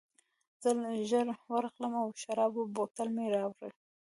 [0.63, 0.69] زه
[1.09, 3.71] ژر ورغلم او د شرابو بوتل مې راوړ